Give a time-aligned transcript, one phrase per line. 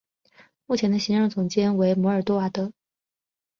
[0.65, 2.73] 目前的行政总监为摩尔多瓦的。